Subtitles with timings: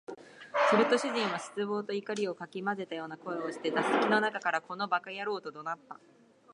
[0.71, 5.99] すると主人は失望と怒りを掻き交ぜたような声をして、座敷の中から「この馬鹿野郎」と怒鳴った